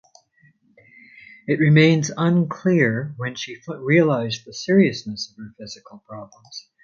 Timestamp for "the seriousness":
4.47-5.29